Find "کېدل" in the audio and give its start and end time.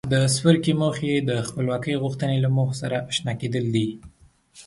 3.41-3.65